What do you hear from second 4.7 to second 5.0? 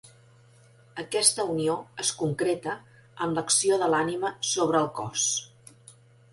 el